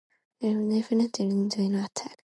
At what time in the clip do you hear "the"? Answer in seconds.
0.39-0.53